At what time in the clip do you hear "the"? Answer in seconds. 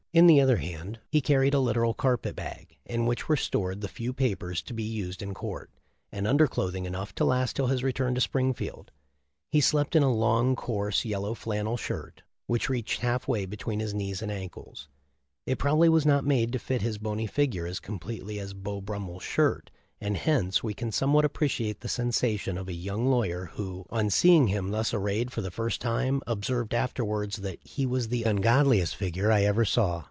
0.27-0.41, 3.79-3.87, 21.79-21.87, 25.41-25.51, 28.09-28.23